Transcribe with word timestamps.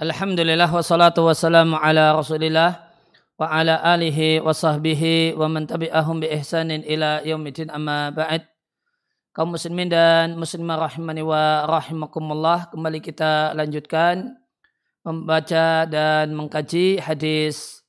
Alhamdulillah 0.00 0.72
wassalatu 0.72 1.28
wassalamu 1.28 1.76
ala 1.76 2.16
rasulillah 2.16 2.88
wa 3.36 3.52
ala 3.52 3.84
alihi 3.84 4.40
wa 4.40 4.48
sahbihi 4.48 5.36
wa 5.36 5.44
man 5.44 5.68
tabi'ahum 5.68 6.24
bi 6.24 6.32
ihsanin 6.40 6.80
ila 6.88 7.20
yaumidin 7.20 7.68
amma 7.68 8.08
ba'd. 8.08 8.48
Kaum 9.36 9.52
muslimin 9.52 9.92
dan 9.92 10.40
muslimah 10.40 10.88
rahimani 10.88 11.20
wa 11.20 11.68
rahimakumullah 11.68 12.72
kembali 12.72 12.96
kita 13.04 13.52
lanjutkan 13.52 14.40
membaca 15.04 15.84
dan 15.84 16.32
mengkaji 16.32 16.96
hadis 16.96 17.84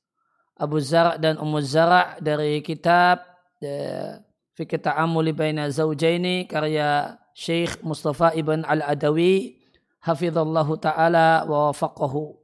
Abu 0.60 0.84
Zar' 0.84 1.16
dan 1.16 1.40
Ummu 1.40 1.64
Zara' 1.64 2.20
dari 2.20 2.60
kitab 2.60 3.24
eh, 3.64 4.20
Fikir 4.52 4.84
Ta'amuli 4.84 5.32
Baina 5.32 5.64
Zawjaini 5.72 6.44
karya 6.44 7.16
Syekh 7.32 7.80
Mustafa 7.80 8.36
Ibn 8.36 8.68
Al-Adawi 8.68 9.61
hafizallahu 10.02 10.76
taala 10.82 11.46
wa 11.46 11.70
wafaqahu. 11.70 12.34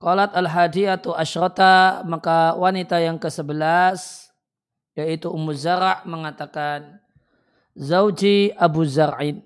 Qalat 0.00 0.32
al-hadiyatu 0.36 1.12
asyrata 1.12 2.04
maka 2.04 2.56
wanita 2.56 3.00
yang 3.00 3.16
ke-11 3.20 4.28
yaitu 4.96 5.28
Ummu 5.28 5.52
Zara' 5.52 6.04
mengatakan 6.08 7.00
Zauji 7.76 8.52
Abu 8.56 8.88
Zar'in. 8.88 9.44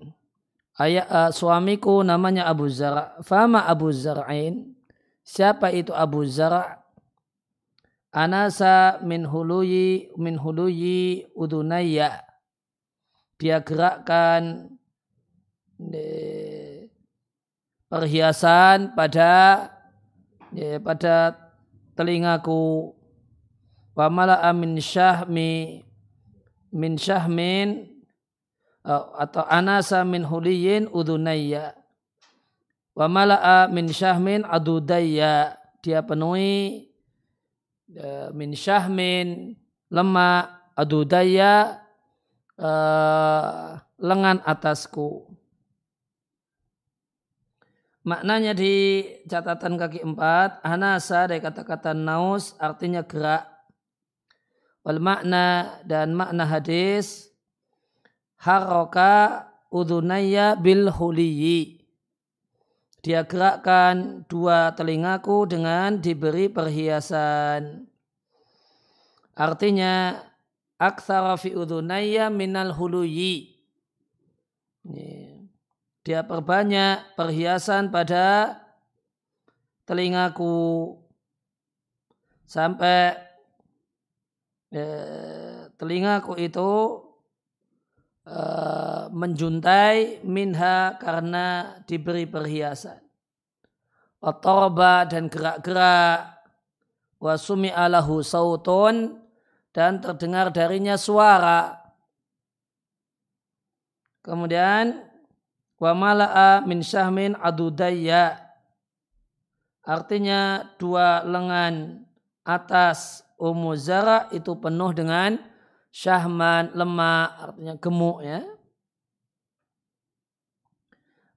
Ayah 0.79 1.07
uh, 1.11 1.31
suamiku 1.35 2.01
namanya 2.01 2.47
Abu 2.47 2.71
Zara' 2.71 3.19
Fama 3.27 3.67
Abu 3.67 3.91
Zar'in? 3.91 4.75
Siapa 5.27 5.75
itu 5.75 5.91
Abu 5.91 6.23
Zara' 6.25 6.81
Anasa 8.11 8.99
min 9.07 9.23
huluyi 9.23 10.11
min 10.19 10.35
huluyi 10.35 11.31
udunaya 11.31 12.27
dia 13.39 13.63
gerakkan 13.63 14.67
perhiasan 17.91 18.95
pada 18.95 19.67
ya, 20.55 20.79
pada 20.79 21.35
telingaku. 21.99 22.95
Wa 23.99 24.07
mala'a 24.07 24.55
min 24.55 24.79
syahmi 24.79 25.83
min 26.71 26.95
syahmin 26.95 27.91
atau 28.87 29.45
anasa 29.51 30.07
min 30.07 30.25
huliyin 30.25 30.89
udunayya. 30.89 31.75
Wa 32.95 33.11
mala'a 33.11 33.67
min 33.69 33.91
syahmin 33.91 34.47
adudayya. 34.47 35.59
Dia 35.81 36.05
penuhi 36.05 36.93
ya, 37.91 38.31
min 38.37 38.53
syahmin 38.53 39.57
lemak 39.91 40.49
adudayya 40.77 41.83
uh, 42.61 43.81
lengan 43.99 44.45
atasku. 44.45 45.30
Maknanya 48.01 48.57
di 48.57 49.05
catatan 49.29 49.77
kaki 49.77 50.01
empat, 50.01 50.65
anasa 50.65 51.29
dari 51.29 51.45
kata-kata 51.45 51.93
naus 51.93 52.57
artinya 52.57 53.05
gerak. 53.05 53.45
Wal 54.81 55.05
makna 55.05 55.77
dan 55.85 56.17
makna 56.17 56.49
hadis, 56.49 57.29
haroka 58.41 59.45
udunaya 59.69 60.57
bil 60.57 60.89
huliyi. 60.89 61.85
Dia 63.05 63.29
gerakkan 63.29 64.25
dua 64.29 64.73
telingaku 64.73 65.45
dengan 65.45 66.01
diberi 66.01 66.49
perhiasan. 66.49 67.85
Artinya, 69.37 70.21
aktsara 70.81 71.37
fi 71.37 71.53
udunaya 71.53 72.33
minal 72.33 72.73
huluyi 72.73 73.61
dia 76.01 76.25
perbanyak 76.25 77.13
perhiasan 77.13 77.93
pada 77.93 78.57
telingaku. 79.85 80.97
Sampai 82.51 83.15
eh, 84.75 85.71
telingaku 85.79 86.35
itu 86.41 86.73
eh, 88.27 89.05
menjuntai 89.13 90.25
minha 90.27 90.97
karena 90.99 91.79
diberi 91.85 92.27
perhiasan. 92.27 92.99
Otoroba 94.21 95.09
dan 95.09 95.29
gerak-gerak. 95.29 96.41
Wasumi 97.21 97.69
alahu 97.69 98.25
sautun 98.25 99.21
dan 99.77 100.01
terdengar 100.01 100.49
darinya 100.49 100.97
suara. 100.97 101.77
Kemudian 104.25 105.10
wa 105.81 105.93
mala'a 105.97 106.61
min 106.69 106.85
syahmin 106.85 107.33
adudayya. 107.41 108.37
Artinya 109.81 110.69
dua 110.77 111.25
lengan 111.25 112.05
atas 112.45 113.25
Ummu 113.41 113.73
Zara 113.81 114.29
itu 114.37 114.53
penuh 114.61 114.93
dengan 114.93 115.41
syahman 115.89 116.69
lemak 116.77 117.29
artinya 117.41 117.75
gemuk 117.81 118.21
ya. 118.21 118.45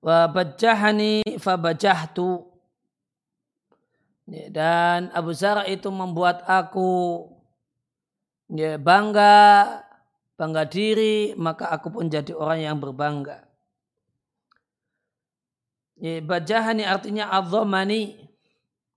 Wa 0.04 0.28
bajahani 0.28 1.24
fabajahtu 1.40 2.44
dan 4.28 5.08
Abu 5.16 5.32
Zara 5.32 5.64
itu 5.64 5.88
membuat 5.88 6.44
aku 6.44 7.24
ya, 8.52 8.76
bangga 8.76 9.80
bangga 10.36 10.64
diri, 10.68 11.32
maka 11.40 11.72
aku 11.72 11.88
pun 11.88 12.12
jadi 12.12 12.36
orang 12.36 12.60
yang 12.60 12.78
berbangga. 12.84 13.53
Bajahani 16.04 16.84
artinya 16.84 17.32
azamani. 17.32 18.20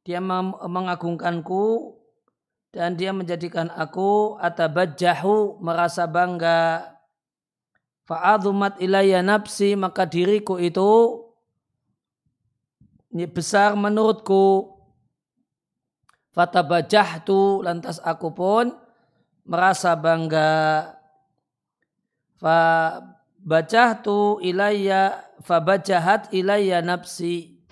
Dia 0.03 0.19
mengagungkanku 0.19 1.95
dan 2.75 2.99
dia 2.99 3.15
menjadikan 3.15 3.71
aku 3.71 4.35
atabajahu 4.43 5.63
merasa 5.63 6.07
bangga. 6.11 6.95
Fa'adhumat 8.07 8.79
ilayya 8.83 9.23
nafsi 9.23 9.75
maka 9.79 10.07
diriku 10.07 10.59
itu 10.59 11.23
besar 13.31 13.79
menurutku. 13.79 14.75
Fatabajahtu 16.35 17.65
lantas 17.67 18.03
aku 18.03 18.31
pun 18.35 18.75
merasa 19.47 19.95
bangga 19.97 20.93
fa 22.37 22.59
bacahtu 23.41 24.43
ilayya 24.45 25.26
fa 25.47 25.63
bacahat 25.63 26.35
ilayya 26.35 26.83
nafsi. 26.83 27.63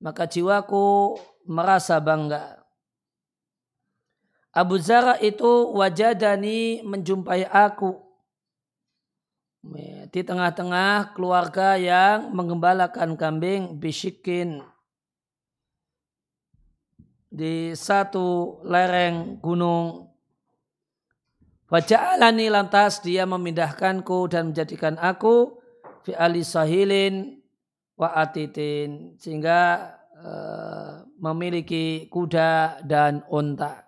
Maka 0.00 0.24
jiwaku 0.24 1.16
merasa 1.44 2.00
bangga. 2.00 2.64
Abu 4.56 4.80
Zara 4.80 5.20
itu 5.20 5.76
wajadani 5.76 6.80
menjumpai 6.80 7.44
aku. 7.44 8.00
Di 10.08 10.24
tengah-tengah 10.24 11.12
keluarga 11.12 11.76
yang 11.76 12.32
mengembalakan 12.32 13.20
kambing 13.20 13.76
bisikin. 13.76 14.64
Di 17.28 17.76
satu 17.76 18.60
lereng 18.64 19.36
gunung. 19.44 20.08
Waja'alani 21.68 22.46
lantas 22.48 23.02
dia 23.02 23.26
memindahkanku 23.26 24.30
dan 24.30 24.54
menjadikan 24.54 24.96
aku 25.02 25.55
fi 26.06 26.14
ali 26.14 26.46
sahilin 26.46 27.42
wa 27.98 28.14
atitin 28.14 29.18
sehingga 29.18 29.90
uh, 30.14 31.02
memiliki 31.18 32.06
kuda 32.06 32.86
dan 32.86 33.26
unta. 33.26 33.82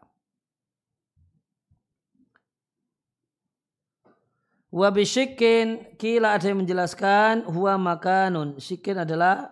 Wa 4.69 4.93
bisyikin 4.93 5.97
kila 5.97 6.37
ada 6.37 6.51
yang 6.51 6.61
menjelaskan 6.61 7.49
huwa 7.49 7.81
makanun. 7.81 8.61
Syikin 8.61 9.01
adalah 9.01 9.49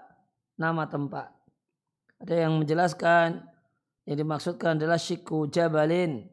nama 0.60 0.84
tempat. 0.90 1.32
Ada 2.20 2.44
yang 2.44 2.60
menjelaskan 2.60 3.40
yang 4.04 4.16
dimaksudkan 4.20 4.76
adalah 4.76 5.00
syiku 5.00 5.48
jabalin 5.48 6.28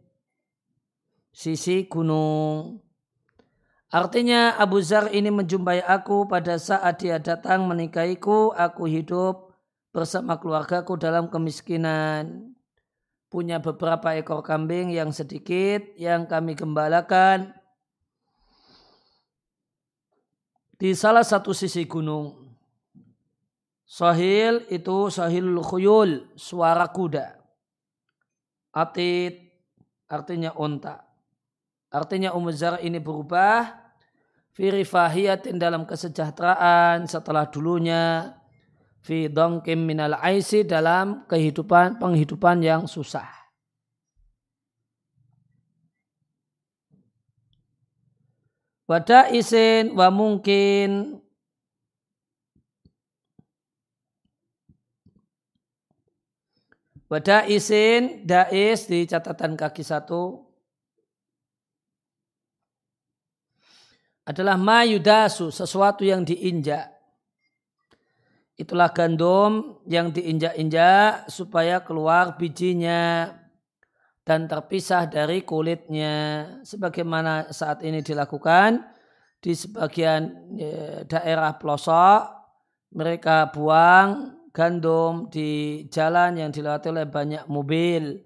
sisi 1.32 1.88
gunung. 1.88 2.83
Artinya 3.94 4.58
Abu 4.58 4.82
Zar 4.82 5.14
ini 5.14 5.30
menjumpai 5.30 5.86
aku 5.86 6.26
pada 6.26 6.58
saat 6.58 7.06
dia 7.06 7.22
datang 7.22 7.70
menikahiku, 7.70 8.50
aku 8.50 8.90
hidup 8.90 9.54
bersama 9.94 10.42
keluargaku 10.42 10.98
dalam 10.98 11.30
kemiskinan. 11.30 12.58
Punya 13.30 13.62
beberapa 13.62 14.18
ekor 14.18 14.42
kambing 14.42 14.90
yang 14.90 15.14
sedikit 15.14 15.94
yang 15.94 16.26
kami 16.26 16.58
gembalakan 16.58 17.54
di 20.82 20.98
salah 20.98 21.22
satu 21.22 21.54
sisi 21.54 21.86
gunung. 21.86 22.50
Sahil 23.86 24.66
itu 24.74 25.14
sahil 25.14 25.54
khuyul, 25.62 26.34
suara 26.34 26.90
kuda. 26.90 27.38
Atid 28.74 29.54
artinya 30.10 30.50
onta. 30.58 31.06
Artinya 31.94 32.34
Ummu 32.34 32.50
Zar 32.50 32.82
ini 32.82 32.98
berubah 32.98 33.83
firifahiyatin 34.54 35.58
dalam 35.58 35.86
kesejahteraan 35.86 37.10
setelah 37.10 37.50
dulunya. 37.50 38.38
Fi 39.04 39.28
dongkim 39.28 39.84
minal 39.84 40.16
aisi 40.24 40.64
dalam 40.64 41.28
kehidupan 41.28 42.00
penghidupan 42.00 42.64
yang 42.64 42.88
susah. 42.88 43.28
Wada 48.88 49.28
isin 49.28 49.92
wa 49.92 50.08
mungkin. 50.08 51.20
Wada 57.12 57.44
isin 57.44 58.24
dais 58.24 58.88
di 58.88 59.04
catatan 59.04 59.60
kaki 59.60 59.84
satu 59.84 60.43
adalah 64.24 64.56
mayudasu 64.56 65.52
sesuatu 65.52 66.08
yang 66.08 66.24
diinjak 66.24 66.94
Itulah 68.54 68.94
gandum 68.94 69.82
yang 69.90 70.14
diinjak-injak 70.14 71.26
supaya 71.26 71.82
keluar 71.82 72.38
bijinya 72.38 73.34
dan 74.22 74.46
terpisah 74.46 75.10
dari 75.10 75.42
kulitnya. 75.42 76.46
Sebagaimana 76.62 77.50
saat 77.50 77.82
ini 77.82 78.06
dilakukan 78.06 78.78
di 79.42 79.58
sebagian 79.58 80.54
e, 80.54 80.70
daerah 81.10 81.58
pelosok, 81.58 82.30
mereka 82.94 83.50
buang 83.50 84.38
gandum 84.54 85.34
di 85.34 85.84
jalan 85.90 86.38
yang 86.38 86.54
dilewati 86.54 86.94
oleh 86.94 87.10
banyak 87.10 87.50
mobil. 87.50 88.22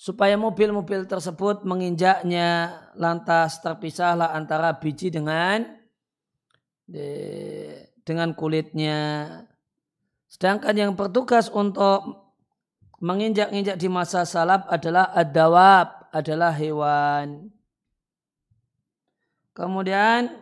Supaya 0.00 0.32
mobil-mobil 0.40 1.04
tersebut 1.04 1.60
menginjaknya 1.68 2.72
lantas 2.96 3.60
terpisahlah 3.60 4.32
antara 4.32 4.72
biji 4.80 5.12
dengan 5.12 5.76
dengan 8.00 8.32
kulitnya. 8.32 9.28
Sedangkan 10.24 10.72
yang 10.72 10.92
bertugas 10.96 11.52
untuk 11.52 12.32
menginjak-injak 13.04 13.76
di 13.76 13.92
masa 13.92 14.24
salaf 14.24 14.64
adalah 14.72 15.12
adawab, 15.12 16.08
adalah 16.16 16.56
hewan. 16.56 17.52
Kemudian 19.52 20.32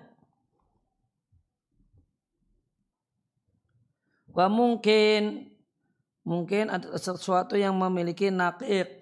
wa 4.30 4.46
mungkin 4.46 5.50
mungkin 6.22 6.70
ada 6.70 6.94
sesuatu 6.94 7.58
yang 7.58 7.74
memiliki 7.74 8.30
nakik 8.30 8.97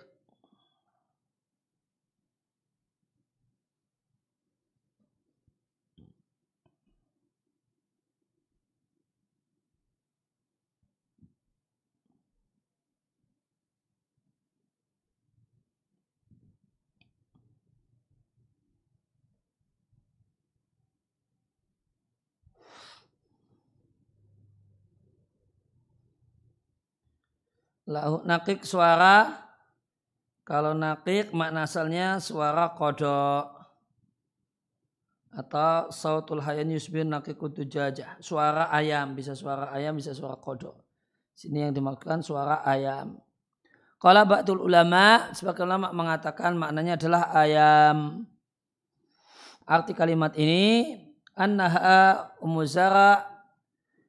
Lahu 27.87 28.27
nakik 28.27 28.67
suara. 28.67 29.47
Kalau 30.47 30.75
nakik 30.75 31.31
makna 31.31 31.67
asalnya 31.67 32.19
suara 32.19 32.75
kodok. 32.75 33.55
Atau 35.37 35.93
sautul 35.93 36.41
hayan 36.41 36.73
yusbir 36.73 37.05
nakikutu 37.05 37.69
jajah 37.69 38.17
suara 38.25 38.73
ayam 38.73 39.13
bisa 39.13 39.37
suara 39.37 39.69
ayam 39.71 39.95
bisa 39.95 40.17
suara 40.17 40.35
kodok. 40.35 40.81
Sini 41.37 41.61
yang 41.61 41.77
dimaksudkan 41.77 42.25
suara 42.25 42.65
ayam. 42.65 43.21
Kalau 44.01 44.25
ba'dul 44.25 44.65
ulama 44.65 45.29
sebagian 45.37 45.69
ulama 45.69 45.93
mengatakan 45.93 46.57
maknanya 46.57 46.97
adalah 46.97 47.23
ayam. 47.37 48.25
Arti 49.69 49.93
kalimat 49.93 50.33
ini 50.41 50.97
annaha 51.37 52.33
umuzara 52.41 53.29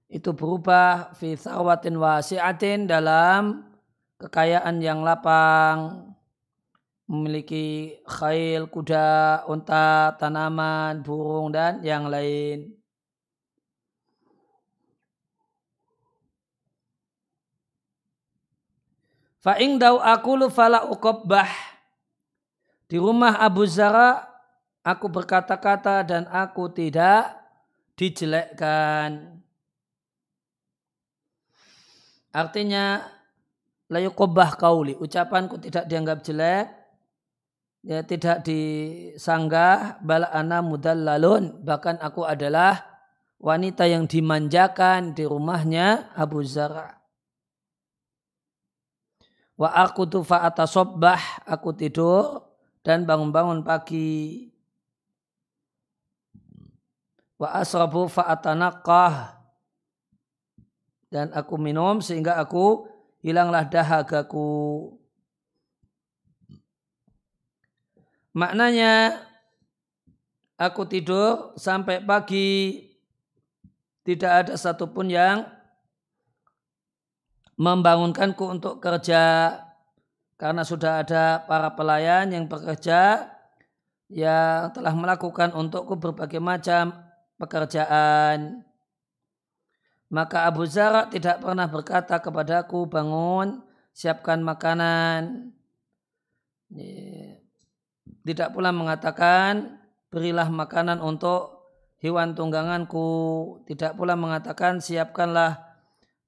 itu 0.08 0.32
berubah 0.32 1.12
fi 1.20 1.36
thawatin 1.36 2.00
wasi'atin 2.00 2.88
dalam 2.88 3.67
kekayaan 4.18 4.82
yang 4.82 5.06
lapang, 5.06 6.14
memiliki 7.08 7.98
khail, 8.04 8.68
kuda, 8.68 9.46
unta, 9.48 10.18
tanaman, 10.20 11.06
burung, 11.06 11.54
dan 11.54 11.80
yang 11.86 12.12
lain. 12.12 12.76
Fa'ing 19.40 19.80
dau 19.80 20.04
aku 20.04 20.52
fala 20.52 20.92
ukobbah. 20.92 21.48
Di 22.92 23.00
rumah 23.00 23.40
Abu 23.40 23.64
Zara, 23.64 24.28
aku 24.84 25.08
berkata-kata 25.08 26.04
dan 26.04 26.28
aku 26.28 26.68
tidak 26.68 27.32
dijelekkan. 27.96 29.40
Artinya 32.36 33.17
layukobah 33.92 34.56
kauli. 34.60 34.96
Ucapanku 35.00 35.60
tidak 35.60 35.88
dianggap 35.88 36.24
jelek 36.24 36.68
ya 37.88 38.04
tidak 38.04 38.44
disanggah 38.44 40.00
bala 40.04 40.32
ana 40.32 40.64
mudallalun. 40.64 41.64
Bahkan 41.64 42.04
aku 42.04 42.28
adalah 42.28 42.84
wanita 43.38 43.88
yang 43.88 44.10
dimanjakan 44.10 45.16
di 45.16 45.24
rumahnya 45.24 46.12
Abu 46.18 46.42
Zara 46.44 46.98
wa 49.58 49.70
aku 49.74 50.06
tu 50.06 50.22
fa'atasobbah 50.22 51.50
aku 51.50 51.74
tidur 51.74 52.46
dan 52.86 53.04
bangun-bangun 53.04 53.66
pagi. 53.66 54.48
Wa 57.36 57.58
asrabu 57.62 58.08
fa'atanaqah. 58.08 59.36
Dan 61.08 61.32
aku 61.36 61.56
minum 61.60 62.00
sehingga 62.00 62.40
aku 62.40 62.88
hilanglah 63.22 63.66
dahagaku. 63.66 64.94
Maknanya 68.38 69.18
aku 70.62 70.86
tidur 70.86 71.58
sampai 71.58 72.04
pagi 72.06 72.86
tidak 74.06 74.32
ada 74.46 74.54
satupun 74.54 75.10
yang 75.10 75.50
membangunkanku 77.58 78.46
untuk 78.46 78.78
kerja 78.78 79.58
karena 80.38 80.62
sudah 80.62 81.02
ada 81.02 81.42
para 81.50 81.74
pelayan 81.74 82.30
yang 82.30 82.46
bekerja 82.46 83.34
yang 84.08 84.70
telah 84.72 84.94
melakukan 84.94 85.52
untukku 85.52 85.98
berbagai 85.98 86.38
macam 86.38 86.94
pekerjaan. 87.42 88.67
Maka 90.08 90.48
Abu 90.48 90.64
Zara 90.64 91.12
tidak 91.12 91.44
pernah 91.44 91.68
berkata 91.68 92.24
kepadaku, 92.24 92.88
bangun, 92.88 93.60
siapkan 93.92 94.40
makanan. 94.40 95.52
Tidak 98.24 98.50
pula 98.56 98.72
mengatakan, 98.72 99.84
berilah 100.08 100.48
makanan 100.48 101.04
untuk 101.04 101.68
hewan 102.00 102.40
tungganganku. 102.40 103.10
Tidak 103.68 104.00
pula 104.00 104.16
mengatakan, 104.16 104.80
siapkanlah 104.80 105.60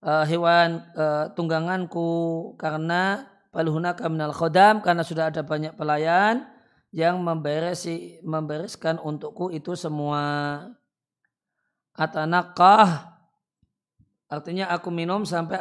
uh, 0.04 0.28
hewan 0.28 0.84
uh, 1.00 1.32
tungganganku. 1.32 2.56
Karena 2.60 3.32
paluhunaka 3.56 4.12
minal 4.12 4.36
khodam, 4.36 4.84
karena 4.84 5.08
sudah 5.08 5.32
ada 5.32 5.40
banyak 5.40 5.72
pelayan 5.80 6.52
yang 6.92 7.24
memberesi, 7.24 8.20
membereskan 8.28 9.00
untukku 9.00 9.56
itu 9.56 9.72
semua. 9.80 10.68
Atanakah 11.96 13.09
Artinya 14.30 14.70
aku 14.70 14.94
minum 14.94 15.26
sampai 15.26 15.58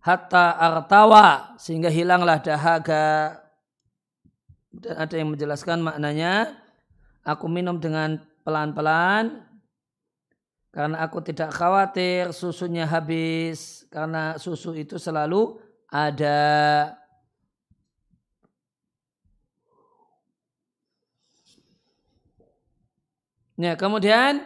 hatta 0.00 0.56
artawa 0.56 1.54
sehingga 1.60 1.92
hilanglah 1.92 2.40
dahaga. 2.40 3.36
Dan 4.72 4.96
ada 4.96 5.14
yang 5.16 5.36
menjelaskan 5.36 5.84
maknanya 5.84 6.56
aku 7.20 7.48
minum 7.52 7.76
dengan 7.76 8.20
pelan-pelan 8.44 9.44
karena 10.72 11.00
aku 11.00 11.24
tidak 11.24 11.56
khawatir 11.56 12.36
susunya 12.36 12.84
habis 12.84 13.88
karena 13.88 14.36
susu 14.36 14.76
itu 14.76 15.00
selalu 15.00 15.56
ada. 15.88 16.92
Ya, 23.56 23.72
kemudian 23.72 24.44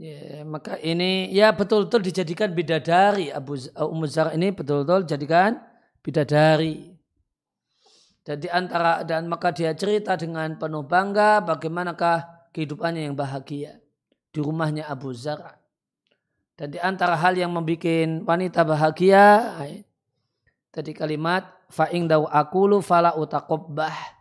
Ya, 0.00 0.48
maka 0.48 0.80
ini 0.80 1.28
ya 1.28 1.52
betul-betul 1.52 2.00
dijadikan 2.00 2.56
bidadari 2.56 3.28
Abu 3.28 3.60
Ummu 3.76 4.08
Zar 4.08 4.32
ini 4.32 4.48
betul-betul 4.48 5.04
jadikan 5.04 5.60
bidadari. 6.00 6.96
Dan 8.24 8.40
di 8.40 8.48
antara 8.48 9.04
dan 9.04 9.28
maka 9.28 9.52
dia 9.52 9.76
cerita 9.76 10.16
dengan 10.16 10.56
penuh 10.56 10.88
bangga 10.88 11.44
bagaimanakah 11.44 12.48
kehidupannya 12.48 13.12
yang 13.12 13.16
bahagia 13.16 13.76
di 14.32 14.40
rumahnya 14.40 14.88
Abu 14.88 15.12
Zar. 15.12 15.60
Dan 16.56 16.72
di 16.72 16.80
antara 16.80 17.12
hal 17.20 17.36
yang 17.36 17.52
membuat 17.52 18.24
wanita 18.24 18.64
bahagia, 18.64 19.52
tadi 20.72 20.96
kalimat 20.96 21.44
fa'ing 21.68 22.08
daw 22.08 22.24
akulu 22.24 22.80
fala 22.80 23.12
utakobbah. 23.20 24.16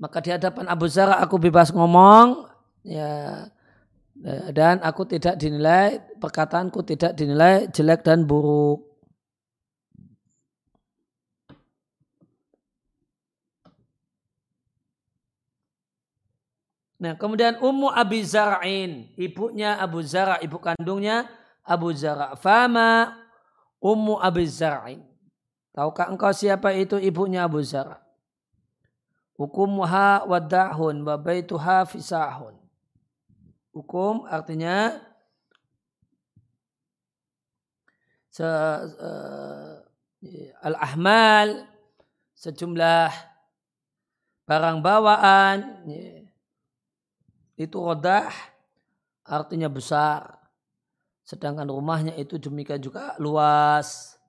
Maka 0.00 0.16
di 0.24 0.32
hadapan 0.32 0.64
Abu 0.72 0.88
Zara 0.88 1.20
aku 1.20 1.36
bebas 1.36 1.68
ngomong, 1.68 2.48
ya 2.88 3.52
dan 4.54 4.78
aku 4.86 5.02
tidak 5.02 5.34
dinilai 5.34 5.98
perkataanku 6.22 6.86
tidak 6.86 7.18
dinilai 7.18 7.66
jelek 7.74 8.06
dan 8.06 8.22
buruk. 8.22 8.86
Nah, 17.02 17.18
kemudian 17.18 17.58
Ummu 17.58 17.90
Abi 17.90 18.22
Zara'in, 18.22 19.10
ibunya 19.18 19.74
Abu 19.74 20.06
Zara, 20.06 20.38
ibu 20.38 20.62
kandungnya 20.62 21.26
Abu 21.66 21.90
Zara. 21.90 22.38
Fama 22.38 23.18
Ummu 23.82 24.22
Abi 24.22 24.46
Zara'in. 24.46 25.02
Tahukah 25.74 26.14
engkau 26.14 26.30
siapa 26.30 26.70
itu 26.78 27.02
ibunya 27.02 27.42
Abu 27.42 27.58
Zara? 27.66 27.98
Hukumuha 29.34 30.30
wadahun 30.30 31.02
wa 31.02 31.18
fisahun. 31.90 32.61
Hukum 33.72 34.28
artinya 34.28 35.00
se, 38.28 38.44
uh, 38.44 39.80
al-ahmal 40.60 41.64
sejumlah 42.36 43.08
barang 44.44 44.84
bawaan 44.84 45.88
itu 47.56 47.76
rodah 47.80 48.28
artinya 49.24 49.72
besar. 49.72 50.36
Sedangkan 51.24 51.64
rumahnya 51.70 52.12
itu 52.18 52.36
demikian 52.36 52.82
juga 52.82 53.16
luas. 53.16 54.20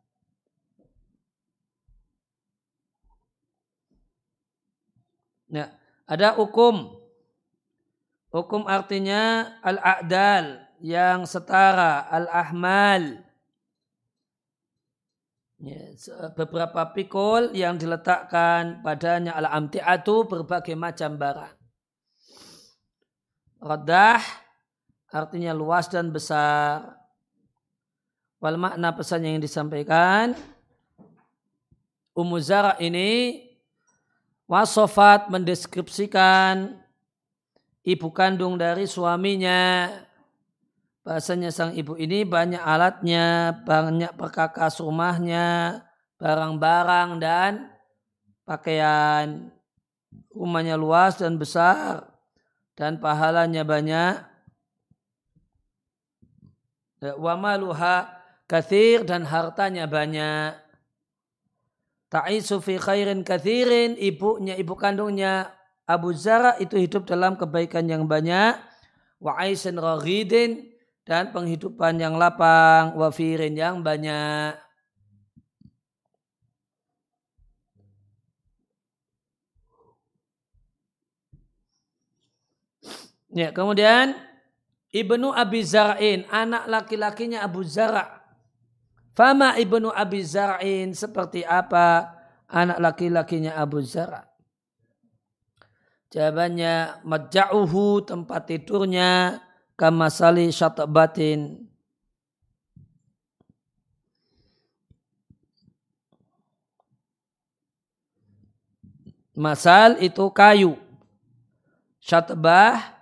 Nah, 5.52 5.70
ada 6.10 6.34
hukum. 6.34 7.03
Hukum 8.34 8.66
artinya 8.66 9.46
al-a'dal 9.62 10.66
yang 10.82 11.30
setara, 11.30 12.10
al-ahmal. 12.10 13.22
Ya, 15.62 15.94
beberapa 16.34 16.92
pikul 16.92 17.54
yang 17.54 17.78
diletakkan 17.78 18.82
padanya 18.82 19.38
al-amti'atu 19.38 20.26
berbagai 20.26 20.74
macam 20.74 21.16
barang. 21.16 21.56
Radah 23.64 24.20
artinya 25.14 25.54
luas 25.54 25.88
dan 25.88 26.10
besar. 26.10 27.00
Wal 28.44 28.60
makna 28.60 28.92
pesan 28.92 29.24
yang 29.24 29.40
disampaikan 29.40 30.36
Ummu 32.12 32.38
Zara 32.44 32.76
ini 32.84 33.40
wasofat 34.52 35.32
mendeskripsikan 35.32 36.83
ibu 37.84 38.10
kandung 38.16 38.56
dari 38.56 38.88
suaminya. 38.88 39.92
Bahasanya 41.04 41.52
sang 41.52 41.76
ibu 41.76 42.00
ini 42.00 42.24
banyak 42.24 42.64
alatnya, 42.64 43.60
banyak 43.68 44.16
perkakas 44.16 44.80
rumahnya, 44.80 45.80
barang-barang 46.16 47.20
dan 47.20 47.52
pakaian. 48.48 49.52
Rumahnya 50.34 50.80
luas 50.80 51.20
dan 51.20 51.38
besar 51.38 52.10
dan 52.74 52.98
pahalanya 52.98 53.62
banyak 53.62 54.34
wa 57.20 57.36
maluha 57.36 58.08
kathir 58.48 59.04
dan 59.04 59.28
hartanya 59.28 59.86
banyak 59.86 60.56
ta'isu 62.08 62.64
fi 62.64 62.80
khairin 62.80 63.28
kathirin 63.28 64.00
ibunya 64.00 64.56
ibu 64.56 64.74
kandungnya 64.78 65.52
Abu 65.84 66.16
Zara 66.16 66.56
itu 66.64 66.80
hidup 66.80 67.04
dalam 67.04 67.36
kebaikan 67.36 67.84
yang 67.84 68.08
banyak 68.08 68.56
wa 69.20 69.34
aisin 69.40 69.76
raghidin 69.76 70.72
dan 71.04 71.36
penghidupan 71.36 72.00
yang 72.00 72.16
lapang 72.16 72.96
wafirin 72.96 73.56
yang 73.56 73.84
banyak 73.84 74.56
Ya, 83.34 83.50
kemudian 83.50 84.14
Ibnu 84.94 85.34
Abi 85.34 85.66
Zara'in, 85.66 86.30
anak 86.30 86.70
laki-lakinya 86.70 87.42
Abu 87.42 87.66
Zara. 87.66 88.22
Fama 89.18 89.58
Ibnu 89.58 89.90
Abi 89.90 90.22
Zara'in 90.22 90.94
seperti 90.94 91.42
apa 91.42 92.14
anak 92.46 92.78
laki-lakinya 92.78 93.58
Abu 93.58 93.82
Zara? 93.82 94.33
Jawabannya 96.14 97.02
maja'uhu 97.02 98.06
tempat 98.06 98.46
tidurnya 98.46 99.42
kamasali 99.74 100.54
syatabatin. 100.54 101.66
Masal 109.34 109.98
itu 110.06 110.30
kayu. 110.30 110.78
Syatbah 111.98 112.94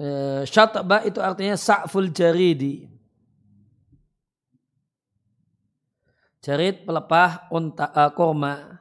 Eh, 0.00 0.48
syatba 0.48 1.04
itu 1.04 1.20
artinya 1.20 1.60
sa'ful 1.60 2.08
jaridi. 2.08 2.89
Jarid 6.40 6.88
pelepah 6.88 7.52
unta 7.52 7.92
uh, 7.92 8.08
korma. 8.16 8.80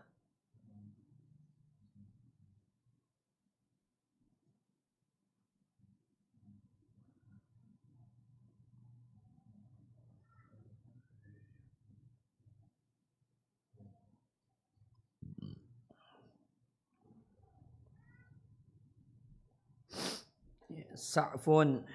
sa'fun 21.00 21.88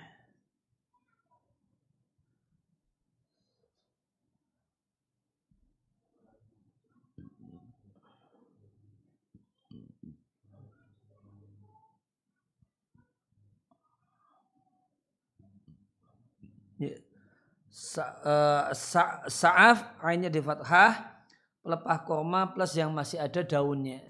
Uh, 17.94 18.74
sa, 18.74 19.22
sa'af 19.30 20.02
ainnya 20.02 20.26
di 20.26 20.42
fathah 20.42 21.14
pelepah 21.62 21.98
koma 22.02 22.50
plus 22.50 22.74
yang 22.74 22.90
masih 22.90 23.22
ada 23.22 23.46
daunnya. 23.46 24.02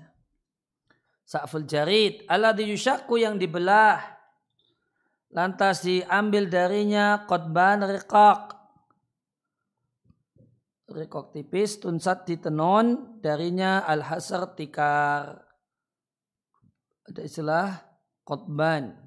Sa'ful 1.29 1.69
jarid 1.69 2.25
alladhi 2.25 2.65
yushaku 2.73 3.21
yang 3.21 3.37
dibelah. 3.37 4.01
Lantas 5.37 5.85
diambil 5.85 6.49
darinya 6.49 7.29
kotban 7.29 7.85
rekok 7.85 8.57
rekok 10.89 11.35
tipis 11.35 11.77
tunsat 11.77 12.25
ditenon 12.25 13.21
darinya 13.21 13.85
al-hasar 13.85 14.57
tikar. 14.57 15.45
Ada 17.05 17.21
istilah 17.21 17.69
kotban 18.25 19.04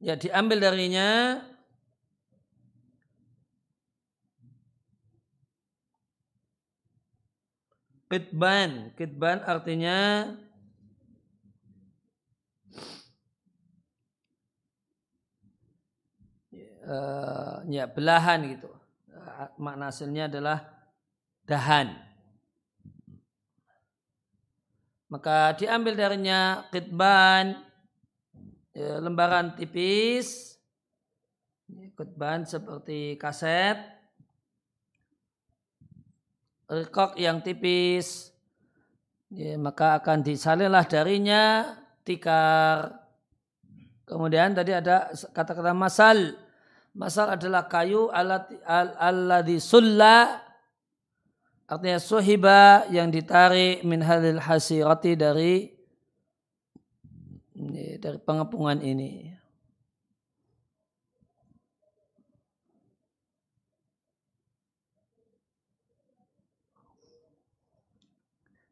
ya 0.00 0.14
diambil 0.16 0.58
darinya. 0.62 1.40
Kitban 8.06 8.94
kitban 8.94 9.42
artinya 9.42 10.30
uh, 16.86 17.66
ya 17.66 17.90
belahan 17.90 18.46
gitu. 18.46 18.70
Makna 19.58 19.90
hasilnya 19.90 20.30
adalah 20.30 20.70
dahan. 21.50 21.98
Maka 25.10 25.58
diambil 25.58 25.98
darinya 25.98 26.66
kitban, 26.70 27.58
ya, 28.76 29.00
lembaran 29.00 29.56
tipis, 29.56 30.60
kitban 31.96 32.44
seperti 32.44 33.16
kaset, 33.16 33.80
rekok 36.68 37.16
yang 37.16 37.40
tipis, 37.40 38.36
ya, 39.32 39.56
maka 39.56 39.96
akan 39.96 40.20
disalinlah 40.20 40.84
darinya 40.84 41.72
tikar. 42.04 43.00
Kemudian 44.06 44.54
tadi 44.54 44.70
ada 44.70 45.10
kata-kata 45.34 45.74
masal. 45.74 46.36
Masal 46.96 47.36
adalah 47.36 47.68
kayu 47.68 48.08
alladhi 48.08 49.60
sulla 49.60 50.40
artinya 51.68 52.00
suhiba 52.00 52.88
yang 52.88 53.12
ditarik 53.12 53.84
min 53.84 54.00
halil 54.00 54.40
hasirati 54.40 55.12
dari 55.12 55.75
dari 57.96 58.20
pengepungan 58.20 58.84
ini. 58.84 59.32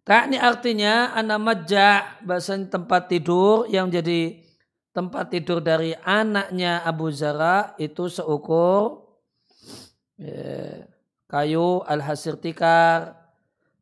Tak 0.05 0.29
ini 0.29 0.37
artinya 0.37 1.16
anak 1.16 1.40
majah 1.40 2.20
bahasa 2.20 2.61
tempat 2.61 3.09
tidur 3.09 3.64
yang 3.73 3.88
jadi 3.88 4.37
tempat 4.92 5.33
tidur 5.33 5.64
dari 5.64 5.97
anaknya 6.05 6.85
Abu 6.85 7.09
Zara 7.09 7.73
itu 7.81 8.12
seukur 8.12 9.01
ya, 10.20 10.85
kayu 11.25 11.81
al-hasir 11.88 12.37
tikar 12.37 13.16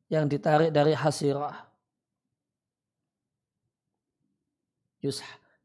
yang 0.06 0.30
ditarik 0.30 0.70
dari 0.70 0.94
hasirah. 0.94 1.71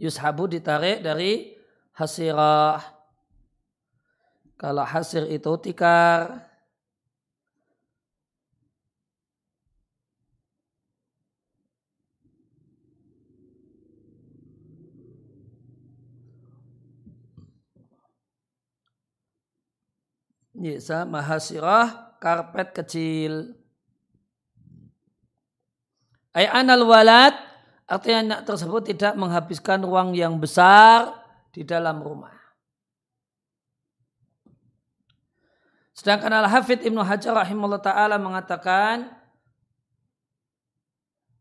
Yushabu 0.02 0.50
ditarik 0.50 1.06
dari 1.06 1.54
hasirah. 1.94 2.82
Kalau 4.58 4.82
hasir 4.82 5.30
itu 5.30 5.54
tikar, 5.62 6.48
Yisa 20.58 21.06
mahasirah 21.06 22.18
karpet 22.18 22.74
kecil. 22.74 23.54
Ay 26.34 26.50
anal 26.50 26.82
walad 26.90 27.47
artinya 27.88 28.20
anak 28.24 28.42
tersebut 28.44 28.94
tidak 28.94 29.16
menghabiskan 29.16 29.82
ruang 29.82 30.12
yang 30.14 30.38
besar 30.38 31.16
di 31.56 31.64
dalam 31.64 32.04
rumah. 32.04 32.36
Sedangkan 35.98 36.30
Al-Hafidh 36.30 36.86
Ibnu 36.86 37.02
Hajar 37.02 37.34
rahimahullah 37.34 37.82
ta'ala 37.82 38.22
mengatakan 38.22 39.10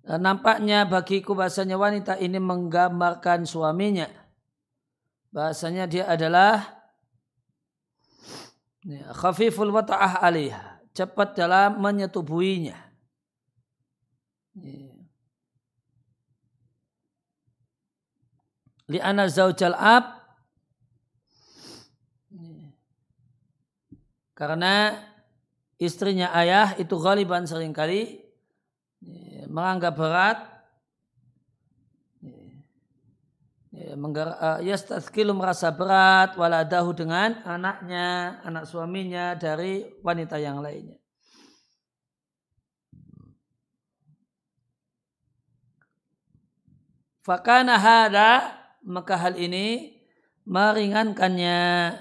nampaknya 0.07 0.89
bagiku 0.89 1.37
bahasanya 1.37 1.77
wanita 1.77 2.17
ini 2.17 2.41
menggambarkan 2.41 3.45
suaminya. 3.45 4.09
Bahasanya 5.29 5.85
dia 5.85 6.09
adalah 6.09 6.77
Ya, 8.87 9.11
khafiful 9.19 9.75
wata'ah 9.75 10.23
alaiha. 10.23 10.79
Cepat 10.95 11.35
dalam 11.35 11.83
menyetubuhinya. 11.83 12.79
Ya. 14.63 14.96
Li'ana 18.87 19.27
zaujal 19.27 19.75
ab. 19.75 20.15
Karena 24.37 25.01
istrinya 25.81 26.31
ayah 26.37 26.77
itu 26.77 26.93
ghaliban 27.01 27.49
sering 27.49 27.73
kali 27.73 28.21
menganggap 29.49 29.97
berat 29.97 30.39
Ya, 33.77 33.93
uh, 33.93 34.59
yastathkilu 34.65 35.37
merasa 35.37 35.69
berat 35.69 36.33
waladahu 36.33 36.97
dengan 36.97 37.45
anaknya, 37.45 38.41
anak 38.41 38.65
suaminya 38.65 39.37
dari 39.37 39.85
wanita 40.01 40.41
yang 40.41 40.65
lainnya. 40.65 40.97
Fakana 47.21 47.77
hada 47.77 48.33
maka 48.87 49.19
hal 49.19 49.35
ini 49.35 49.99
meringankannya. 50.47 51.93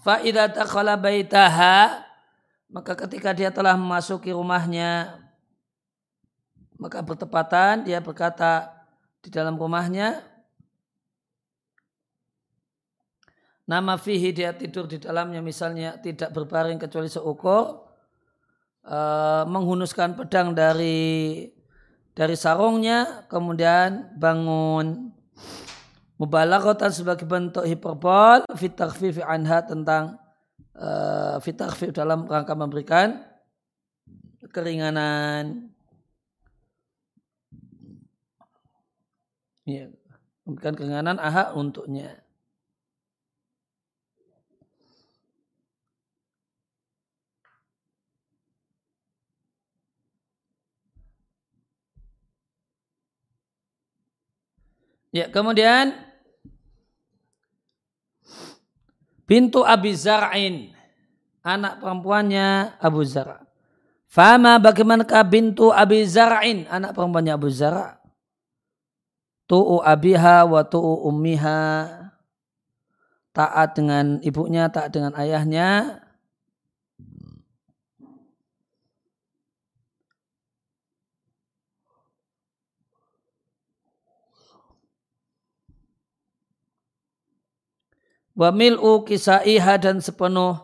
Faidah 0.00 0.48
takhala 0.48 0.96
baitaha 0.96 2.08
maka 2.68 2.92
ketika 3.04 3.32
dia 3.32 3.48
telah 3.48 3.76
memasuki 3.76 4.32
rumahnya 4.32 5.16
maka 6.78 7.02
bertepatan 7.02 7.82
dia 7.82 7.98
berkata 7.98 8.70
di 9.24 9.32
dalam 9.32 9.58
rumahnya 9.58 10.22
nama 13.66 13.98
fihi 13.98 14.30
dia 14.30 14.54
tidur 14.54 14.86
di 14.86 15.00
dalamnya 15.00 15.42
misalnya 15.42 15.98
tidak 15.98 16.30
berbaring 16.30 16.78
kecuali 16.78 17.08
seukur 17.10 17.88
uh, 18.86 19.44
menghunuskan 19.48 20.14
pedang 20.14 20.52
dari 20.52 21.48
dari 22.18 22.34
sarungnya 22.34 23.30
kemudian 23.30 24.10
bangun 24.18 25.14
mubalaghatan 26.18 26.90
sebagai 26.90 27.22
bentuk 27.22 27.62
hiperbol 27.62 28.42
fitarfifi 28.58 29.22
anha 29.22 29.62
tentang 29.62 30.18
uh, 30.74 31.38
dalam 31.94 32.26
rangka 32.26 32.58
memberikan 32.58 33.22
keringanan 34.50 35.70
Ya, 39.68 39.84
memberikan 40.48 40.72
keringanan 40.72 41.20
aha 41.20 41.52
untuknya. 41.52 42.24
Ya, 55.18 55.26
kemudian 55.26 55.98
pintu 59.26 59.66
Abi 59.66 59.98
Zar'in, 59.98 60.70
anak 61.42 61.82
perempuannya 61.82 62.78
Abu 62.78 63.02
Zar. 63.02 63.42
Fama 64.06 64.62
bagaimanakah 64.62 65.26
bintu 65.26 65.74
Abi 65.74 66.06
Zar'in, 66.06 66.70
anak 66.70 66.94
perempuannya 66.94 67.34
Abu 67.34 67.50
Zar? 67.50 67.98
tu'u 69.48 69.80
abiha 69.80 70.44
wa 70.44 70.60
tu'u 70.62 71.08
ummiha 71.08 71.88
taat 73.32 73.74
dengan 73.74 74.20
ibunya 74.20 74.68
taat 74.68 74.92
dengan 74.92 75.16
ayahnya 75.16 75.97
wa 88.38 88.54
mil'u 88.54 89.02
kisaiha 89.02 89.82
dan 89.82 89.98
sepenuh 89.98 90.54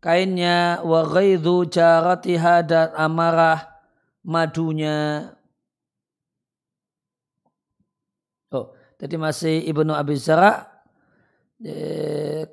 kainnya 0.00 0.80
wa 0.80 1.04
ghaidhu 1.04 1.68
jaratiha 1.68 2.64
dan 2.64 2.88
amarah 2.96 3.68
madunya 4.24 5.28
Jadi 9.02 9.18
masih 9.18 9.66
Ibnu 9.66 9.90
Abi 9.90 10.14
Zara 10.14 10.62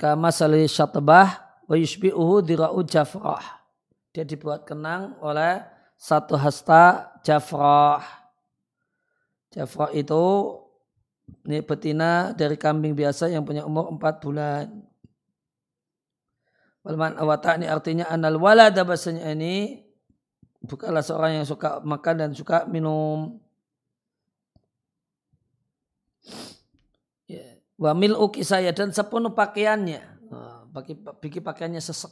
kama 0.01 0.33
sali 0.33 0.65
syatbah 0.65 1.61
wa 1.69 1.77
yushbi'uhu 1.77 2.41
dira'u 2.41 2.81
jafrah. 2.89 3.61
Dia 4.09 4.25
dibuat 4.25 4.65
kenang 4.65 5.13
oleh 5.21 5.61
satu 5.93 6.33
hasta 6.33 7.13
jafrah. 7.21 8.01
Jafrah 9.53 9.93
itu 9.93 10.25
ini 11.45 11.65
betina 11.65 12.31
dari 12.33 12.55
kambing 12.55 12.93
biasa 12.93 13.29
yang 13.31 13.43
punya 13.43 13.65
umur 13.65 13.89
empat 13.89 14.21
bulan. 14.21 14.69
Walman 16.85 17.19
awata 17.19 17.59
ini 17.59 17.67
artinya 17.67 18.07
anal 18.07 18.39
walada 18.39 18.87
bahasanya 18.87 19.35
ini 19.35 19.83
bukanlah 20.63 21.03
seorang 21.03 21.41
yang 21.41 21.47
suka 21.47 21.83
makan 21.83 22.15
dan 22.15 22.31
suka 22.31 22.65
minum. 22.69 23.39
Wa 27.79 27.95
mil'u 27.95 28.27
kisaya 28.27 28.75
dan 28.75 28.91
sepenuh 28.91 29.31
pakaiannya. 29.31 30.01
Nah, 30.27 30.67
bagi, 30.67 30.99
bagi 30.99 31.39
pakaiannya 31.39 31.79
sesek. 31.79 32.11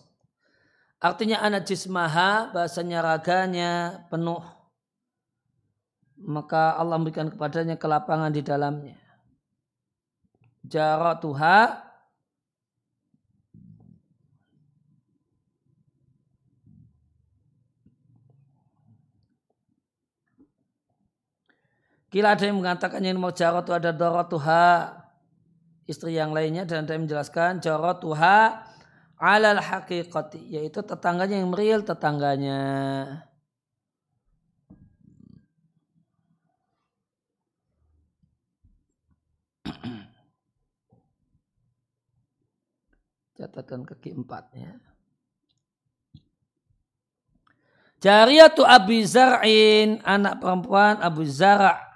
Artinya 0.98 1.44
anak 1.44 1.68
jismaha, 1.68 2.50
bahasanya 2.56 3.04
raganya 3.04 3.72
penuh. 4.08 4.42
Maka 6.18 6.74
Allah 6.80 6.98
memberikan 6.98 7.30
kepadanya 7.30 7.78
kelapangan 7.78 8.34
di 8.34 8.42
dalamnya. 8.42 9.07
Jaratuha 10.68 11.88
Kila 22.08 22.40
ada 22.40 22.48
yang 22.48 22.64
mengatakan 22.64 23.04
yang 23.04 23.20
mau 23.20 23.36
jarot 23.36 23.68
itu 23.68 23.76
ada 23.76 23.92
dorotuha 23.92 24.96
istri 25.92 26.16
yang 26.16 26.32
lainnya 26.32 26.64
dan 26.64 26.88
ada 26.88 26.96
yang 26.96 27.04
menjelaskan 27.04 27.60
jaratuha 27.60 28.64
alal 29.20 29.60
haqiqati 29.60 30.56
yaitu 30.56 30.80
tetangganya 30.88 31.44
yang 31.44 31.52
real 31.52 31.84
tetangganya. 31.84 32.64
Catatan 43.38 43.86
kaki 43.86 44.18
empat 44.18 44.50
ya. 44.58 44.74
Jariyatu 47.98 48.66
Abu 48.66 49.02
Zar'in, 49.06 50.02
anak 50.06 50.42
perempuan 50.42 51.02
Abu 51.02 51.26
Zara' 51.26 51.88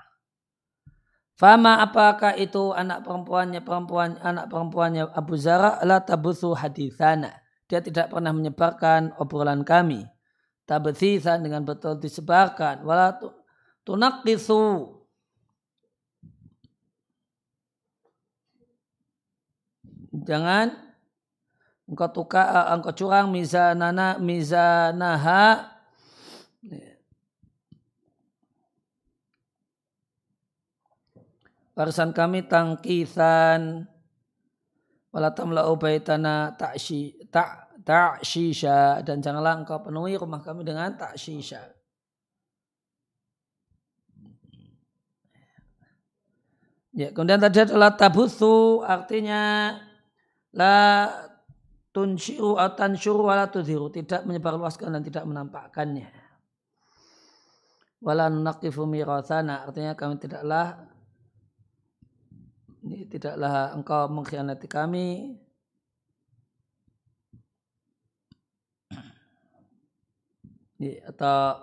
Fama 1.41 1.81
apakah 1.81 2.37
itu 2.37 2.69
anak 2.69 3.01
perempuannya 3.01 3.65
perempuan 3.65 4.13
anak 4.21 4.45
perempuannya 4.45 5.09
Abu 5.09 5.33
Zara 5.41 5.81
la 5.81 5.97
tabuthu 5.97 6.53
hadithana. 6.53 7.33
Dia 7.65 7.81
tidak 7.81 8.13
pernah 8.13 8.29
menyebarkan 8.29 9.17
obrolan 9.17 9.65
kami. 9.65 10.05
Tabthithan 10.69 11.41
dengan 11.41 11.65
betul 11.65 11.97
disebarkan. 11.97 12.85
Wala 12.85 13.17
tunaqithu. 13.81 15.01
Jangan 20.29 20.90
engkau 21.91 22.07
tukar 22.15 22.71
engkau 22.71 22.95
curang 22.95 23.27
mizanana 23.35 24.15
mizanaha 24.15 25.71
Barisan 31.71 32.11
kami 32.11 32.45
tangkisan. 32.45 33.87
Wala 35.11 35.33
tamla'u 35.33 35.75
baitana 35.79 36.53
ta'shi 36.53 37.25
ta' 37.31 37.73
ta'shisha. 37.81 39.01
Dan 39.01 39.23
janganlah 39.23 39.63
engkau 39.63 39.81
penuhi 39.81 40.19
rumah 40.19 40.43
kami 40.43 40.61
dengan 40.67 40.93
ta'shisha. 40.93 41.63
Ya, 46.91 47.07
kemudian 47.15 47.39
tadi 47.39 47.63
adalah 47.63 47.95
tabuthu 47.95 48.83
artinya 48.83 49.73
la 50.51 51.07
tunshiru 51.91 52.55
atau 52.55 52.75
tansyuru 52.87 53.27
wala 53.27 53.51
tudhiru 53.51 53.91
tidak 53.91 54.23
menyebarluaskan 54.23 54.95
dan 54.95 55.03
tidak 55.03 55.23
menampakkannya. 55.27 56.07
Wala 58.01 58.31
nunaqifu 58.33 58.87
mirathana 58.89 59.67
artinya 59.67 59.93
kami 59.93 60.17
tidaklah 60.17 60.89
ini 62.81 63.05
tidaklah 63.05 63.77
engkau 63.77 64.09
mengkhianati 64.09 64.65
kami 64.65 65.37
ini, 70.81 70.97
atau 71.05 71.61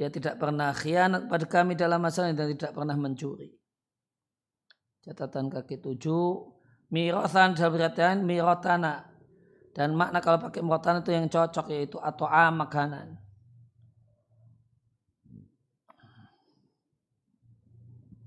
dia 0.00 0.08
tidak 0.08 0.40
pernah 0.40 0.72
khianat 0.72 1.28
pada 1.28 1.44
kami 1.44 1.76
dalam 1.76 2.00
masalah 2.00 2.32
dan 2.32 2.48
tidak 2.56 2.72
pernah 2.72 2.96
mencuri. 2.96 3.52
Catatan 5.04 5.52
kaki 5.52 5.84
tujuh, 5.84 6.48
mirotan 6.90 7.54
dalam 7.54 8.26
mirotana. 8.26 9.06
Dan 9.70 9.94
makna 9.94 10.18
kalau 10.18 10.42
pakai 10.42 10.60
mirotana 10.60 11.00
itu 11.00 11.14
yang 11.14 11.30
cocok 11.30 11.66
yaitu 11.70 11.96
atau 12.02 12.26
a 12.26 12.50
makanan. 12.50 13.30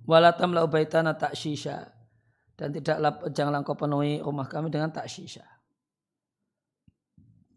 wala 0.03 0.35
tamla 0.35 0.67
baitana 0.67 1.15
takshisha 1.15 1.91
dan 2.59 2.69
tidaklah 2.69 3.23
janganlah 3.31 3.65
kau 3.65 3.75
penuhi 3.75 4.21
rumah 4.21 4.45
kami 4.45 4.69
dengan 4.69 4.93
takshisha. 4.93 5.43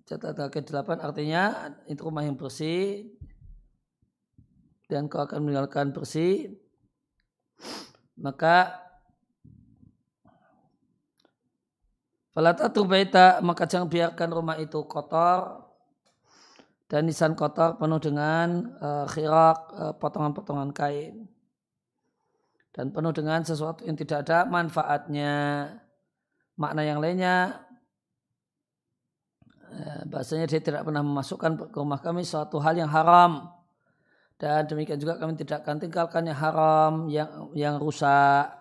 Catatan 0.07 0.47
ke-8 0.55 1.03
artinya 1.03 1.75
itu 1.91 1.99
rumah 2.07 2.23
yang 2.23 2.39
bersih 2.39 3.11
dan 4.87 5.11
kau 5.11 5.19
akan 5.19 5.43
meninggalkan 5.43 5.91
bersih 5.91 6.55
maka 8.15 8.86
Falatatu 12.37 12.85
baita 12.85 13.41
maka 13.41 13.65
jangan 13.65 13.89
biarkan 13.89 14.29
rumah 14.29 14.61
itu 14.61 14.85
kotor. 14.85 15.65
Dan 16.85 17.09
nisan 17.09 17.33
kotor 17.33 17.81
penuh 17.81 17.97
dengan 17.97 18.77
uh, 18.77 19.09
khirak 19.09 19.59
uh, 19.73 19.95
potongan-potongan 19.97 20.71
kain. 20.77 21.25
Dan 22.77 22.93
penuh 22.93 23.09
dengan 23.17 23.41
sesuatu 23.41 23.89
yang 23.89 23.97
tidak 23.97 24.29
ada 24.29 24.45
manfaatnya. 24.45 25.33
Makna 26.61 26.89
yang 26.89 27.05
lainnya 27.05 27.53
eh, 29.69 30.09
bahasanya 30.09 30.49
dia 30.49 30.57
tidak 30.57 30.89
pernah 30.89 31.05
memasukkan 31.05 31.69
ke 31.69 31.77
rumah 31.77 32.01
kami 32.01 32.25
suatu 32.25 32.57
hal 32.61 32.77
yang 32.81 32.89
haram. 32.89 33.49
Dan 34.41 34.65
demikian 34.65 34.97
juga 34.97 35.21
kami 35.21 35.37
tidak 35.37 35.65
akan 35.65 35.81
tinggalkan 35.81 36.29
yang 36.29 36.37
haram 36.41 36.93
yang 37.13 37.29
yang 37.53 37.75
rusak 37.77 38.56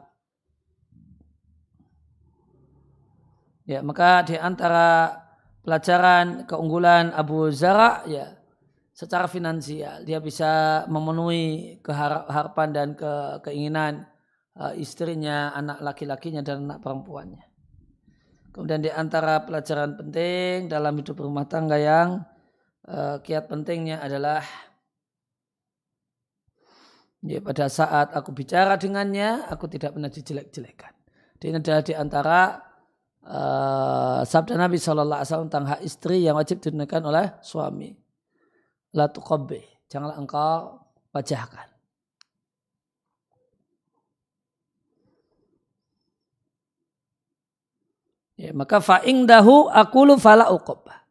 ya 3.65 3.81
maka 3.81 4.23
di 4.25 4.37
antara 4.37 5.11
pelajaran 5.65 6.45
keunggulan 6.45 7.11
Abu 7.11 7.49
Zara 7.49 8.05
ya 8.05 8.37
secara 8.95 9.27
finansial 9.27 10.07
dia 10.07 10.23
bisa 10.23 10.85
memenuhi 10.87 11.81
keharapan 11.83 12.69
dan 12.71 12.87
ke, 12.95 13.43
keinginan 13.43 14.07
uh, 14.59 14.73
istrinya, 14.75 15.51
anak 15.51 15.83
laki-lakinya 15.83 16.41
dan 16.41 16.67
anak 16.67 16.79
perempuannya. 16.79 17.43
Kemudian 18.55 18.79
di 18.79 18.91
antara 18.91 19.43
pelajaran 19.43 19.99
penting 19.99 20.71
dalam 20.71 20.95
hidup 20.95 21.19
rumah 21.19 21.43
tangga 21.43 21.75
yang 21.75 22.23
uh, 22.87 23.19
kiat 23.19 23.51
pentingnya 23.51 23.99
adalah 23.99 24.39
ya, 27.19 27.43
pada 27.43 27.67
saat 27.67 28.15
aku 28.15 28.31
bicara 28.31 28.79
dengannya, 28.79 29.43
aku 29.51 29.67
tidak 29.67 29.91
pernah 29.91 30.07
dijelek-jelekan. 30.07 30.93
Ini 31.45 31.61
adalah 31.61 31.83
di 31.85 31.93
antara 31.93 32.39
uh, 33.25 34.21
sabda 34.23 34.55
Nabi 34.57 34.77
SAW 34.77 35.49
tentang 35.49 35.65
hak 35.65 35.81
istri 35.81 36.25
yang 36.25 36.37
wajib 36.37 36.61
ditunaikan 36.61 37.03
oleh 37.05 37.35
suami 37.41 37.93
la. 38.95 39.11
Janganlah 39.85 40.17
engkau 40.17 40.81
wajahkan. 41.13 41.67
Ya, 48.35 48.51
maka 48.51 48.83
fa'ingdahu 48.83 49.71
akulu 49.71 50.19
fala 50.19 50.51
uqabbah. 50.51 51.07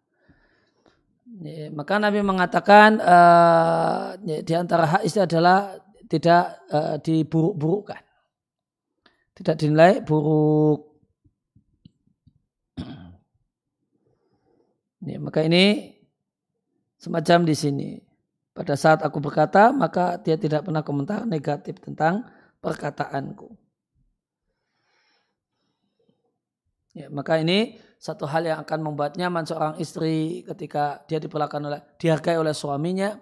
Ya, 1.40 1.72
maka 1.72 1.96
Nabi 1.96 2.20
mengatakan 2.20 3.00
uh, 3.00 4.12
ya, 4.28 4.44
di 4.44 4.52
antara 4.52 4.84
hak 4.84 5.02
istri 5.08 5.24
adalah 5.24 5.72
tidak 6.04 6.60
uh, 6.68 7.00
diburuk-burukkan. 7.00 8.02
Tidak 9.34 9.56
dinilai 9.56 10.04
buruk. 10.04 10.83
Ya, 15.04 15.20
maka 15.20 15.44
ini 15.44 15.94
semacam 16.96 17.44
di 17.44 17.54
sini. 17.54 17.88
Pada 18.56 18.78
saat 18.78 19.04
aku 19.04 19.20
berkata, 19.20 19.74
maka 19.74 20.16
dia 20.16 20.40
tidak 20.40 20.64
pernah 20.64 20.80
komentar 20.80 21.28
negatif 21.28 21.76
tentang 21.82 22.24
perkataanku. 22.64 23.52
Ya, 26.94 27.10
maka 27.10 27.42
ini 27.42 27.76
satu 27.98 28.24
hal 28.30 28.46
yang 28.46 28.62
akan 28.62 28.80
membuat 28.80 29.18
nyaman 29.18 29.42
seorang 29.44 29.74
istri 29.82 30.46
ketika 30.46 31.02
dia 31.10 31.18
diperlakukan 31.18 31.66
oleh 31.66 31.80
dihargai 31.98 32.38
oleh 32.38 32.54
suaminya. 32.54 33.18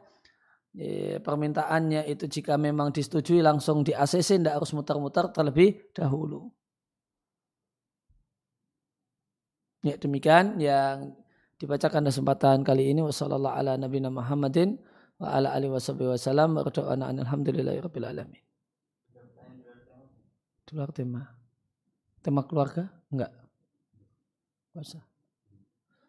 Ya, 0.76 1.18
permintaannya 1.18 2.04
itu 2.06 2.28
jika 2.28 2.60
memang 2.60 2.92
disetujui 2.92 3.40
langsung 3.40 3.80
di 3.80 3.96
ACC 3.96 4.38
tidak 4.38 4.60
harus 4.60 4.70
muter-muter 4.76 5.32
terlebih 5.32 5.88
dahulu. 5.96 6.52
Ya 9.82 9.98
demikian 9.98 10.62
yang 10.62 11.16
dibacakan 11.62 12.10
kesempatan 12.10 12.66
kali 12.66 12.90
ini 12.90 13.06
wasallallahu 13.06 13.54
ala 13.54 13.78
nabiyina 13.78 14.10
Muhammadin 14.10 14.82
wa 15.22 15.30
ala 15.30 15.54
alihi 15.54 15.70
wasallam 15.78 16.58
wa 16.58 16.66
alhamdulillahi 16.66 17.78
rabbil 17.78 18.08
alamin 18.10 18.42
di 20.72 20.80
luar 20.80 20.88
tema. 20.88 21.28
Tema 22.24 22.40
keluarga? 22.48 22.88
Enggak. 23.12 23.28
Puasa. 24.72 25.04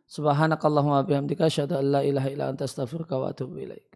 Subhanakallahumma 0.07 1.03
bihamdika 1.03 1.51
asyhadu 1.51 1.75
an 1.75 1.85
la 1.91 2.01
ilaha 2.07 2.31
illa 2.31 2.47
anta 2.47 2.63
astaghfiruka 2.63 3.19
wa 3.19 3.35
atubu 3.35 3.59
ilaik. 3.59 3.91